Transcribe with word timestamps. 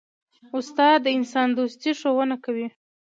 استاد 0.57 0.97
د 1.03 1.07
انسان 1.17 1.47
دوستي 1.57 1.91
ښوونه 1.99 2.35
کوي. 2.45 2.67